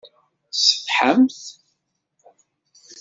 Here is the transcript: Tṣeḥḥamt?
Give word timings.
Tṣeḥḥamt? 0.59 1.39